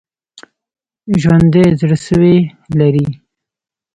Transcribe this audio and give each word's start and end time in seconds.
ژوندي 1.21 1.63
زړسوي 1.79 2.35
لري 2.79 3.07